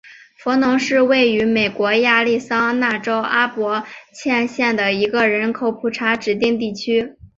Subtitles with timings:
[0.35, 7.17] 弗农是位于美国亚利桑那州阿帕契县的一个人口普查指定地区。